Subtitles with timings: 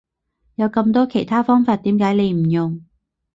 [0.55, 2.83] 有咁多其他方法點解你唔用？